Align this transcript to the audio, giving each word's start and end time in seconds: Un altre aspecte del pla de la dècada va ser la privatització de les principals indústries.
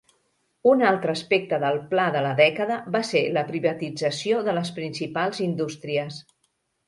Un 0.69 0.79
altre 0.91 1.13
aspecte 1.17 1.59
del 1.63 1.75
pla 1.91 2.05
de 2.15 2.23
la 2.27 2.31
dècada 2.39 2.77
va 2.95 3.03
ser 3.11 3.21
la 3.37 3.45
privatització 3.51 4.41
de 4.49 4.57
les 4.61 4.71
principals 4.79 5.43
indústries. 5.51 6.19